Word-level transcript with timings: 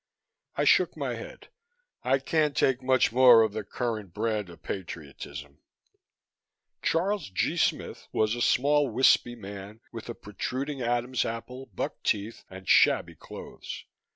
I 0.55 0.63
shook 0.63 0.97
my 0.97 1.13
head. 1.13 1.49
"I 2.01 2.17
can't 2.17 2.57
take 2.57 2.81
much 2.81 3.11
more 3.11 3.43
of 3.43 3.53
the 3.53 3.63
current 3.63 4.15
brand 4.15 4.49
of 4.49 4.63
patriotism." 4.63 5.59
Charles 6.81 7.29
G. 7.29 7.55
Smith 7.55 8.07
was 8.11 8.33
a 8.33 8.41
small, 8.41 8.89
wispy 8.89 9.35
man, 9.35 9.79
with 9.91 10.09
a 10.09 10.15
protruding 10.15 10.81
Adam's 10.81 11.23
apple, 11.23 11.67
buck 11.67 12.01
teeth 12.01 12.43
and 12.49 12.67
shabby 12.67 13.13
clothes. 13.13 13.85